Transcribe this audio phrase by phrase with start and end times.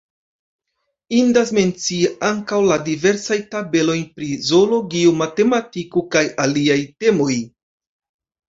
[1.17, 7.33] Indas mencii ankaŭ la diversajn tabelojn pri zoologio, matematiko kaj aliaj temoj.